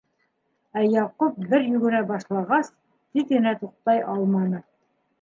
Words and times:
Ә 0.79 0.85
Яҡуп, 0.85 1.37
бер 1.51 1.69
йүгерә 1.73 2.01
башлағас, 2.13 2.75
тиҙ 3.15 3.31
генә 3.37 3.57
туҡтай 3.63 4.07
алманы. 4.19 4.69